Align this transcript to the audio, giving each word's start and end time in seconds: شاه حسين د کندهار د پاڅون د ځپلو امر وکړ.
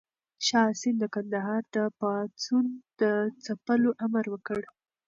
شاه 0.47 0.67
حسين 0.73 0.95
د 0.99 1.03
کندهار 1.15 1.61
د 1.75 1.77
پاڅون 1.99 2.65
د 2.99 3.01
ځپلو 3.45 3.91
امر 4.05 4.25
وکړ. 4.33 4.61